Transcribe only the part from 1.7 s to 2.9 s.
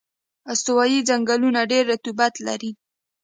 ډېر رطوبت لري.